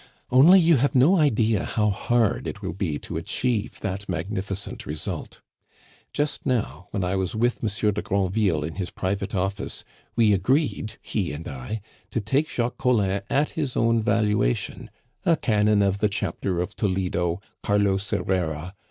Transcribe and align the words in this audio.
"Only 0.31 0.59
you 0.59 0.77
have 0.77 0.95
no 0.95 1.17
idea 1.17 1.63
how 1.63 1.91
hard 1.91 2.47
it 2.47 2.63
will 2.63 2.73
be 2.73 2.97
to 2.97 3.17
achieve 3.17 3.79
that 3.81 4.09
magnificent 4.09 4.87
result. 4.87 5.41
Just 6.11 6.43
now, 6.43 6.87
when 6.89 7.03
I 7.03 7.15
was 7.15 7.35
with 7.35 7.61
Monsieur 7.61 7.91
de 7.91 8.01
Granville 8.01 8.63
in 8.63 8.77
his 8.77 8.89
private 8.89 9.35
office, 9.35 9.83
we 10.15 10.33
agreed, 10.33 10.97
he 11.03 11.31
and 11.31 11.47
I, 11.47 11.81
to 12.09 12.19
take 12.19 12.49
Jacques 12.49 12.79
Collin 12.79 13.21
at 13.29 13.51
his 13.51 13.77
own 13.77 14.01
valuation 14.01 14.89
a 15.23 15.37
canon 15.37 15.83
of 15.83 15.99
the 15.99 16.09
Chapter 16.09 16.59
of 16.59 16.75
Toledo, 16.75 17.39
Carlos 17.61 18.09
Herrera. 18.09 18.73